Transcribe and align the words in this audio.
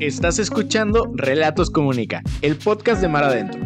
Estás 0.00 0.38
escuchando 0.38 1.10
Relatos 1.12 1.70
Comunica, 1.70 2.22
el 2.42 2.54
podcast 2.54 3.00
de 3.00 3.08
Mar 3.08 3.24
Adentro. 3.24 3.60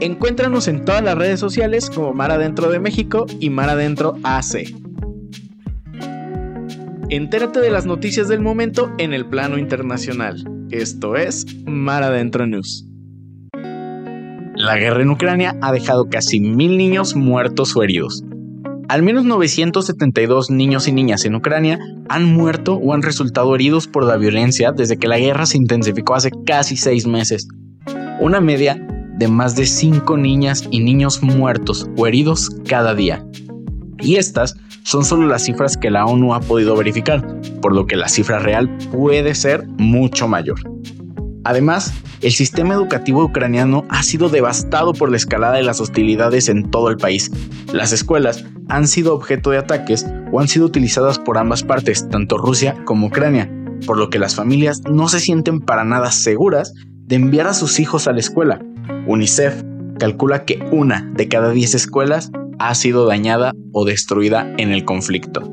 Encuéntranos 0.00 0.68
en 0.68 0.84
todas 0.84 1.02
las 1.02 1.16
redes 1.16 1.40
sociales 1.40 1.88
como 1.88 2.12
Mar 2.12 2.30
Adentro 2.30 2.68
de 2.68 2.78
México 2.78 3.24
y 3.40 3.48
Mar 3.48 3.70
Adentro 3.70 4.14
AC. 4.22 4.66
Entérate 7.08 7.60
de 7.60 7.70
las 7.70 7.86
noticias 7.86 8.28
del 8.28 8.40
momento 8.40 8.92
en 8.98 9.14
el 9.14 9.24
plano 9.24 9.56
internacional. 9.56 10.44
Esto 10.70 11.16
es 11.16 11.46
Mar 11.64 12.02
Adentro 12.02 12.46
News. 12.46 12.84
La 14.56 14.76
guerra 14.76 15.00
en 15.00 15.08
Ucrania 15.08 15.56
ha 15.62 15.72
dejado 15.72 16.10
casi 16.10 16.38
mil 16.38 16.76
niños 16.76 17.16
muertos 17.16 17.74
o 17.74 17.82
heridos. 17.82 18.22
Al 18.88 19.02
menos 19.02 19.24
972 19.26 20.48
niños 20.48 20.88
y 20.88 20.92
niñas 20.92 21.26
en 21.26 21.34
Ucrania 21.34 21.78
han 22.08 22.24
muerto 22.24 22.76
o 22.76 22.94
han 22.94 23.02
resultado 23.02 23.54
heridos 23.54 23.86
por 23.86 24.02
la 24.02 24.16
violencia 24.16 24.72
desde 24.72 24.96
que 24.96 25.08
la 25.08 25.18
guerra 25.18 25.44
se 25.44 25.58
intensificó 25.58 26.14
hace 26.14 26.30
casi 26.46 26.78
seis 26.78 27.06
meses. 27.06 27.46
Una 28.18 28.40
media 28.40 28.82
de 29.18 29.28
más 29.28 29.56
de 29.56 29.66
5 29.66 30.16
niñas 30.16 30.66
y 30.70 30.80
niños 30.80 31.22
muertos 31.22 31.86
o 31.98 32.06
heridos 32.06 32.48
cada 32.66 32.94
día. 32.94 33.22
Y 33.98 34.16
estas 34.16 34.56
son 34.84 35.04
solo 35.04 35.26
las 35.26 35.44
cifras 35.44 35.76
que 35.76 35.90
la 35.90 36.06
ONU 36.06 36.32
ha 36.32 36.40
podido 36.40 36.74
verificar, 36.74 37.26
por 37.60 37.74
lo 37.74 37.86
que 37.86 37.96
la 37.96 38.08
cifra 38.08 38.38
real 38.38 38.74
puede 38.90 39.34
ser 39.34 39.66
mucho 39.76 40.28
mayor. 40.28 40.60
Además, 41.44 41.92
el 42.22 42.32
sistema 42.32 42.74
educativo 42.74 43.22
ucraniano 43.22 43.84
ha 43.90 44.02
sido 44.02 44.30
devastado 44.30 44.94
por 44.94 45.10
la 45.10 45.18
escalada 45.18 45.56
de 45.56 45.62
las 45.62 45.80
hostilidades 45.80 46.48
en 46.48 46.70
todo 46.70 46.88
el 46.88 46.96
país. 46.96 47.30
Las 47.72 47.92
escuelas 47.92 48.44
han 48.68 48.86
sido 48.86 49.14
objeto 49.14 49.50
de 49.50 49.58
ataques 49.58 50.06
o 50.32 50.40
han 50.40 50.48
sido 50.48 50.66
utilizadas 50.66 51.18
por 51.18 51.38
ambas 51.38 51.62
partes, 51.62 52.08
tanto 52.08 52.38
Rusia 52.38 52.76
como 52.84 53.06
Ucrania, 53.06 53.50
por 53.86 53.98
lo 53.98 54.10
que 54.10 54.18
las 54.18 54.34
familias 54.34 54.82
no 54.90 55.08
se 55.08 55.20
sienten 55.20 55.60
para 55.60 55.84
nada 55.84 56.10
seguras 56.10 56.74
de 57.06 57.16
enviar 57.16 57.46
a 57.46 57.54
sus 57.54 57.80
hijos 57.80 58.06
a 58.06 58.12
la 58.12 58.20
escuela. 58.20 58.60
UNICEF 59.06 59.62
calcula 59.98 60.44
que 60.44 60.58
una 60.70 61.10
de 61.14 61.28
cada 61.28 61.50
10 61.50 61.74
escuelas 61.74 62.30
ha 62.58 62.74
sido 62.74 63.06
dañada 63.06 63.52
o 63.72 63.84
destruida 63.84 64.52
en 64.58 64.72
el 64.72 64.84
conflicto. 64.84 65.52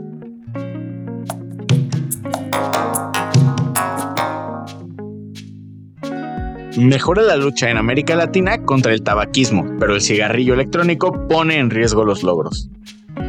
Mejora 6.78 7.22
la 7.22 7.38
lucha 7.38 7.70
en 7.70 7.78
América 7.78 8.16
Latina 8.16 8.64
contra 8.66 8.92
el 8.92 9.02
tabaquismo, 9.02 9.66
pero 9.80 9.96
el 9.96 10.02
cigarrillo 10.02 10.54
electrónico 10.54 11.26
pone 11.30 11.58
en 11.58 11.70
riesgo 11.70 12.04
los 12.04 12.22
logros. 12.22 12.70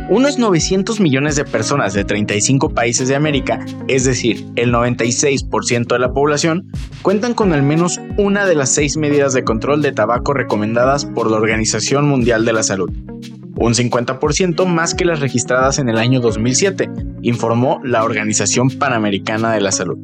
Unos 0.09 0.39
900 0.39 1.01
millones 1.01 1.35
de 1.35 1.45
personas 1.45 1.93
de 1.93 2.05
35 2.05 2.71
países 2.71 3.09
de 3.09 3.17
América, 3.17 3.67
es 3.89 4.05
decir, 4.05 4.47
el 4.55 4.73
96% 4.73 5.89
de 5.89 5.99
la 5.99 6.13
población, 6.13 6.71
cuentan 7.03 7.35
con 7.35 7.53
al 7.53 7.65
menos 7.65 8.01
una 8.17 8.47
de 8.47 8.55
las 8.55 8.73
seis 8.73 8.97
medidas 8.97 9.33
de 9.33 9.43
control 9.43 9.83
de 9.83 9.91
tabaco 9.91 10.33
recomendadas 10.33 11.07
por 11.07 11.29
la 11.29 11.39
Organización 11.39 12.07
Mundial 12.09 12.45
de 12.45 12.53
la 12.53 12.63
Salud. 12.63 12.89
Un 13.57 13.75
50% 13.75 14.65
más 14.67 14.95
que 14.95 15.05
las 15.05 15.19
registradas 15.19 15.81
en 15.81 15.89
el 15.89 15.99
año 15.99 16.21
2007, 16.21 16.89
informó 17.23 17.81
la 17.83 18.05
Organización 18.05 18.71
Panamericana 18.71 19.55
de 19.55 19.61
la 19.61 19.73
Salud. 19.73 19.99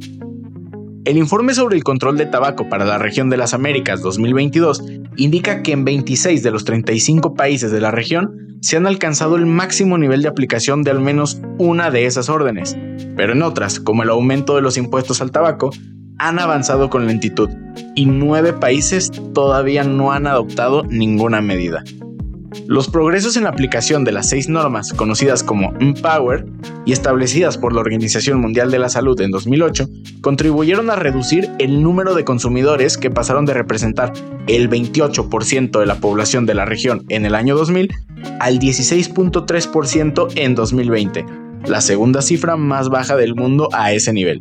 El 1.05 1.17
informe 1.17 1.55
sobre 1.55 1.77
el 1.77 1.85
control 1.85 2.17
de 2.17 2.27
tabaco 2.27 2.69
para 2.69 2.85
la 2.85 2.99
región 2.99 3.31
de 3.31 3.37
las 3.37 3.55
Américas 3.55 4.03
2022 4.03 4.83
indica 5.17 5.63
que 5.63 5.71
en 5.71 5.85
26 5.85 6.43
de 6.43 6.51
los 6.51 6.65
35 6.65 7.35
países 7.35 7.71
de 7.71 7.81
la 7.81 7.93
región 7.93 8.52
se 8.63 8.77
han 8.77 8.87
alcanzado 8.87 9.37
el 9.37 9.45
máximo 9.45 9.99
nivel 9.99 10.23
de 10.23 10.29
aplicación 10.29 10.85
de 10.85 10.93
al 10.93 11.01
menos 11.01 11.43
una 11.59 11.91
de 11.91 12.07
esas 12.07 12.29
órdenes, 12.29 12.77
pero 13.17 13.33
en 13.33 13.43
otras, 13.43 13.81
como 13.81 14.05
el 14.05 14.11
aumento 14.11 14.55
de 14.55 14.63
los 14.63 14.77
impuestos 14.77 15.21
al 15.21 15.33
tabaco, 15.33 15.71
han 16.19 16.39
avanzado 16.39 16.89
con 16.89 17.07
lentitud 17.07 17.51
y 17.97 18.07
nueve 18.07 18.53
países 18.53 19.11
todavía 19.35 19.83
no 19.83 20.13
han 20.13 20.29
adoptado 20.29 20.85
ninguna 20.85 21.41
medida. 21.41 21.83
Los 22.67 22.89
progresos 22.89 23.37
en 23.37 23.45
la 23.45 23.51
aplicación 23.51 24.05
de 24.05 24.13
las 24.13 24.29
seis 24.29 24.49
normas 24.49 24.93
conocidas 24.93 25.43
como 25.43 25.73
Empower 25.81 26.47
y 26.85 26.93
establecidas 26.93 27.59
por 27.59 27.73
la 27.73 27.81
Organización 27.81 28.41
Mundial 28.41 28.71
de 28.71 28.79
la 28.79 28.89
Salud 28.89 29.21
en 29.21 29.31
2008 29.31 29.89
contribuyeron 30.21 30.91
a 30.91 30.97
reducir 30.97 31.51
el 31.59 31.83
número 31.83 32.15
de 32.15 32.25
consumidores 32.25 32.99
que 32.99 33.11
pasaron 33.11 33.47
de 33.47 33.55
representar 33.55 34.13
el 34.47 34.69
28% 34.69 35.79
de 35.79 35.87
la 35.87 35.97
población 35.97 36.47
de 36.47 36.55
la 36.55 36.65
región 36.65 37.05
en 37.09 37.27
el 37.27 37.35
año 37.35 37.57
2000 37.57 37.91
al 38.41 38.59
16.3% 38.59 40.33
en 40.37 40.55
2020, 40.55 41.27
la 41.67 41.81
segunda 41.81 42.23
cifra 42.23 42.57
más 42.57 42.89
baja 42.89 43.17
del 43.17 43.35
mundo 43.35 43.69
a 43.73 43.93
ese 43.93 44.13
nivel. 44.13 44.41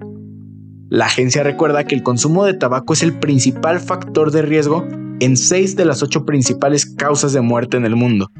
La 0.89 1.05
agencia 1.05 1.43
recuerda 1.43 1.85
que 1.85 1.95
el 1.95 2.03
consumo 2.03 2.43
de 2.43 2.53
tabaco 2.53 2.93
es 2.93 3.01
el 3.01 3.13
principal 3.13 3.79
factor 3.79 4.31
de 4.31 4.41
riesgo 4.41 4.85
en 5.21 5.37
seis 5.37 5.75
de 5.75 5.85
las 5.85 6.01
ocho 6.01 6.25
principales 6.25 6.85
causas 6.85 7.31
de 7.31 7.41
muerte 7.41 7.77
en 7.77 7.85
el 7.85 7.95
mundo, 7.95 8.31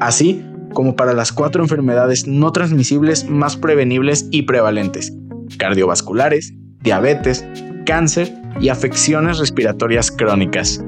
así 0.00 0.42
como 0.72 0.96
para 0.96 1.12
las 1.12 1.32
cuatro 1.32 1.62
enfermedades 1.62 2.26
no 2.26 2.50
transmisibles 2.50 3.28
más 3.28 3.58
prevenibles 3.58 4.26
y 4.30 4.42
prevalentes, 4.42 5.12
cardiovasculares, 5.58 6.54
diabetes, 6.82 7.44
cáncer 7.84 8.32
y 8.58 8.70
afecciones 8.70 9.38
respiratorias 9.38 10.10
crónicas. 10.10 10.82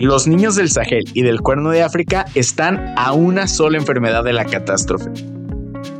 Los 0.00 0.26
niños 0.26 0.56
del 0.56 0.68
Sahel 0.68 1.04
y 1.14 1.22
del 1.22 1.40
Cuerno 1.40 1.70
de 1.70 1.84
África 1.84 2.24
están 2.34 2.92
a 2.96 3.12
una 3.12 3.46
sola 3.46 3.78
enfermedad 3.78 4.24
de 4.24 4.32
la 4.32 4.44
catástrofe, 4.46 5.12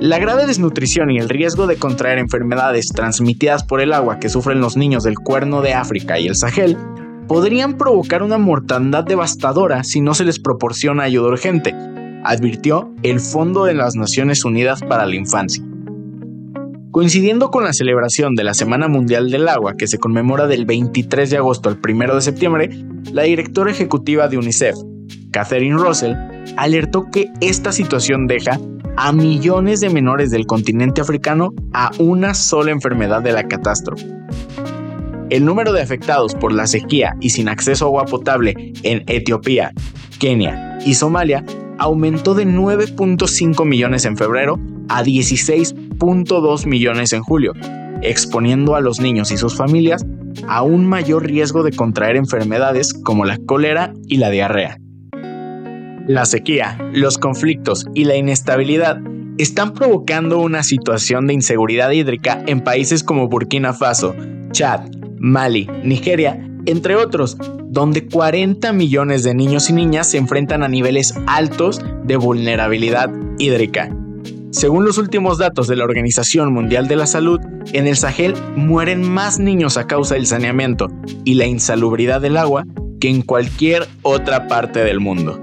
la 0.03 0.19
grave 0.19 0.47
desnutrición 0.47 1.13
y 1.13 1.19
el 1.19 1.29
riesgo 1.29 1.69
de 1.69 1.77
contraer 1.77 2.19
enfermedades 2.19 2.89
transmitidas 2.89 3.63
por 3.63 3.81
el 3.81 3.93
agua 3.93 4.19
que 4.19 4.29
sufren 4.29 4.61
los 4.61 4.77
niños 4.77 5.05
del 5.05 5.15
Cuerno 5.15 5.63
de 5.63 5.75
África 5.75 6.19
y 6.19 6.27
el 6.27 6.35
Sahel 6.35 6.77
podrían 7.29 7.79
provocar 7.79 8.25
una 8.25 8.37
mortandad 8.37 9.05
devastadora 9.05 9.85
si 9.85 10.01
no 10.01 10.15
se 10.15 10.25
les 10.25 10.41
proporciona 10.41 11.05
ayuda 11.05 11.29
urgente, 11.29 11.73
advirtió 12.25 12.93
el 13.05 13.21
Fondo 13.21 13.65
de 13.65 13.75
las 13.75 13.95
Naciones 13.95 14.45
Unidas 14.45 14.81
para 14.83 15.07
la 15.07 15.15
Infancia. 15.15 15.63
Coincidiendo 16.91 17.53
con 17.53 17.63
la 17.63 17.73
celebración 17.73 18.35
de 18.35 18.43
la 18.43 18.55
Semana 18.55 18.89
Mundial 18.89 19.31
del 19.31 19.47
Agua 19.47 19.77
que 19.79 19.87
se 19.87 19.99
conmemora 19.99 20.49
del 20.49 20.67
23 20.67 21.31
de 21.31 21.37
agosto 21.37 21.69
al 21.69 21.79
1 21.81 22.17
de 22.17 22.21
septiembre, 22.23 22.71
la 23.13 23.23
directora 23.23 23.71
ejecutiva 23.71 24.27
de 24.27 24.37
UNICEF, 24.37 24.75
Catherine 25.31 25.77
Russell, 25.77 26.17
alertó 26.57 27.09
que 27.13 27.31
esta 27.41 27.71
situación 27.71 28.27
deja 28.27 28.59
a 28.97 29.13
millones 29.13 29.81
de 29.81 29.91
menores 29.91 30.31
del 30.31 30.47
continente 30.47 31.01
africano 31.01 31.53
a 31.73 31.91
una 31.99 32.35
sola 32.35 32.71
enfermedad 32.71 33.23
de 33.23 33.33
la 33.33 33.49
catástrofe. 33.49 34.07
El 35.31 35.45
número 35.45 35.73
de 35.73 35.81
afectados 35.81 36.35
por 36.35 36.53
la 36.53 36.67
sequía 36.67 37.17
y 37.21 37.31
sin 37.31 37.49
acceso 37.49 37.87
a 37.87 37.89
agua 37.89 38.05
potable 38.05 38.75
en 38.83 39.03
Etiopía, 39.07 39.73
Kenia 40.19 40.79
y 40.85 40.95
Somalia 40.95 41.45
aumentó 41.79 42.35
de 42.35 42.47
9.5 42.47 43.65
millones 43.65 44.05
en 44.05 44.17
febrero 44.17 44.59
a 44.89 45.03
16.2 45.03 46.67
millones 46.67 47.13
en 47.13 47.23
julio, 47.23 47.53
exponiendo 48.03 48.75
a 48.75 48.81
los 48.81 49.01
niños 49.01 49.33
y 49.33 49.39
sus 49.39 49.57
familias 49.57 50.05
a 50.49 50.63
un 50.63 50.87
mayor 50.87 51.25
riesgo 51.27 51.63
de 51.63 51.73
contraer 51.73 52.17
enfermedades 52.17 52.95
como 52.95 53.25
la 53.25 53.39
cólera 53.39 53.93
y 54.07 54.19
la 54.19 54.31
diarrea. 54.31 54.79
La 56.09 56.25
sequía, 56.25 56.79
los 56.93 57.17
conflictos 57.17 57.87
y 57.95 58.05
la 58.05 58.17
inestabilidad 58.17 58.99
están 59.39 59.73
provocando 59.73 60.41
una 60.41 60.65
situación 60.65 61.27
de 61.27 61.35
inseguridad 61.35 61.91
hídrica 61.93 62.43
en 62.47 62.63
países 62.63 63.05
como 63.05 63.29
Burkina 63.29 63.73
Faso, 63.73 64.15
Chad, 64.51 64.91
Mali, 65.19 65.69
Nigeria, 65.85 66.45
entre 66.67 66.97
otros, 66.97 67.37
donde 67.69 68.07
40 68.09 68.73
millones 68.73 69.23
de 69.23 69.35
niños 69.35 69.71
y 69.71 69.75
niñas 69.75 70.11
se 70.11 70.19
enfrentan 70.19 70.65
a 70.65 70.69
niveles 70.69 71.15
altos 71.27 71.81
de 72.05 72.17
vulnerabilidad 72.17 73.11
hídrica. 73.39 73.89
Según 74.51 74.85
los 74.85 74.99
últimos 74.99 75.39
datos 75.39 75.69
de 75.69 75.77
la 75.77 75.85
Organización 75.85 76.53
Mundial 76.53 76.89
de 76.89 76.97
la 76.97 77.07
Salud, 77.07 77.41
en 77.73 77.87
el 77.87 77.97
Sahel 77.97 78.35
mueren 78.57 79.09
más 79.09 79.39
niños 79.39 79.77
a 79.77 79.87
causa 79.87 80.17
del 80.17 80.27
saneamiento 80.27 80.89
y 81.25 81.35
la 81.35 81.47
insalubridad 81.47 82.21
del 82.21 82.37
agua 82.37 82.67
que 83.01 83.09
en 83.09 83.23
cualquier 83.23 83.89
otra 84.03 84.49
parte 84.49 84.85
del 84.85 85.01
mundo. 85.01 85.41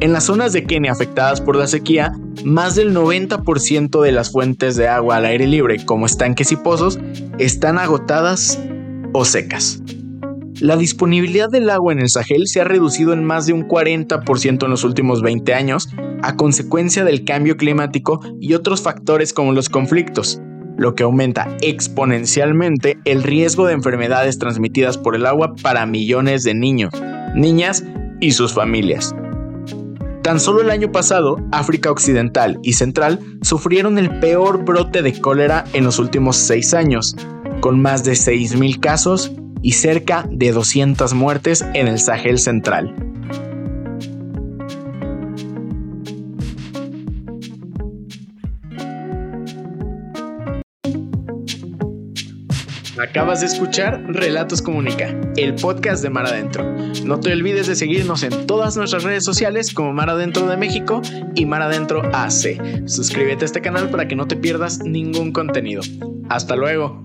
En 0.00 0.14
las 0.14 0.24
zonas 0.24 0.54
de 0.54 0.64
Kenia 0.64 0.92
afectadas 0.92 1.42
por 1.42 1.56
la 1.56 1.66
sequía, 1.66 2.14
más 2.42 2.74
del 2.74 2.94
90% 2.94 4.00
de 4.00 4.12
las 4.12 4.32
fuentes 4.32 4.74
de 4.76 4.88
agua 4.88 5.16
al 5.16 5.26
aire 5.26 5.46
libre, 5.46 5.84
como 5.84 6.06
estanques 6.06 6.50
y 6.52 6.56
pozos, 6.56 6.98
están 7.38 7.78
agotadas 7.78 8.58
o 9.12 9.26
secas. 9.26 9.82
La 10.58 10.78
disponibilidad 10.78 11.50
del 11.50 11.68
agua 11.68 11.92
en 11.92 12.00
el 12.00 12.08
Sahel 12.08 12.46
se 12.46 12.62
ha 12.62 12.64
reducido 12.64 13.12
en 13.12 13.24
más 13.24 13.44
de 13.44 13.52
un 13.52 13.68
40% 13.68 14.64
en 14.64 14.70
los 14.70 14.84
últimos 14.84 15.20
20 15.20 15.52
años 15.52 15.90
a 16.22 16.34
consecuencia 16.34 17.04
del 17.04 17.26
cambio 17.26 17.58
climático 17.58 18.20
y 18.40 18.54
otros 18.54 18.80
factores 18.80 19.34
como 19.34 19.52
los 19.52 19.68
conflictos, 19.68 20.40
lo 20.78 20.94
que 20.94 21.02
aumenta 21.02 21.46
exponencialmente 21.60 22.98
el 23.04 23.22
riesgo 23.22 23.66
de 23.66 23.74
enfermedades 23.74 24.38
transmitidas 24.38 24.96
por 24.96 25.14
el 25.14 25.26
agua 25.26 25.54
para 25.62 25.84
millones 25.84 26.42
de 26.42 26.54
niños, 26.54 26.94
niñas 27.34 27.84
y 28.20 28.32
sus 28.32 28.54
familias. 28.54 29.14
Tan 30.22 30.38
solo 30.38 30.60
el 30.60 30.70
año 30.70 30.92
pasado, 30.92 31.38
África 31.50 31.90
Occidental 31.90 32.58
y 32.62 32.74
Central 32.74 33.20
sufrieron 33.42 33.98
el 33.98 34.20
peor 34.20 34.64
brote 34.64 35.02
de 35.02 35.18
cólera 35.18 35.64
en 35.72 35.84
los 35.84 35.98
últimos 35.98 36.36
seis 36.36 36.74
años, 36.74 37.16
con 37.60 37.80
más 37.80 38.04
de 38.04 38.12
6.000 38.12 38.80
casos 38.80 39.32
y 39.62 39.72
cerca 39.72 40.26
de 40.30 40.52
200 40.52 41.14
muertes 41.14 41.64
en 41.74 41.88
el 41.88 41.98
Sahel 41.98 42.38
Central. 42.38 43.09
Acabas 53.00 53.40
de 53.40 53.46
escuchar 53.46 54.04
Relatos 54.08 54.60
Comunica, 54.60 55.18
el 55.38 55.54
podcast 55.54 56.02
de 56.02 56.10
Mar 56.10 56.26
Adentro. 56.26 56.70
No 57.06 57.18
te 57.18 57.32
olvides 57.32 57.66
de 57.66 57.74
seguirnos 57.74 58.22
en 58.22 58.46
todas 58.46 58.76
nuestras 58.76 59.04
redes 59.04 59.24
sociales 59.24 59.72
como 59.72 59.94
Mar 59.94 60.10
Adentro 60.10 60.46
de 60.46 60.58
México 60.58 61.00
y 61.34 61.46
Mar 61.46 61.62
Adentro 61.62 62.02
AC. 62.12 62.60
Suscríbete 62.86 63.44
a 63.44 63.46
este 63.46 63.62
canal 63.62 63.88
para 63.88 64.06
que 64.06 64.16
no 64.16 64.28
te 64.28 64.36
pierdas 64.36 64.80
ningún 64.80 65.32
contenido. 65.32 65.80
Hasta 66.28 66.56
luego. 66.56 67.02